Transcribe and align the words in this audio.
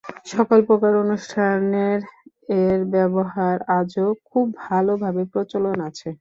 সকল 0.31 0.59
প্রকার 0.67 0.93
অনুষ্ঠানের 1.03 1.99
এর 2.61 2.79
ব্যবহার 2.91 3.55
আজও 3.79 4.07
খুব 4.25 4.45
ভাল 4.57 4.85
ভাবে 5.03 5.23
প্রচলন 5.33 5.77
আছে। 5.89 6.09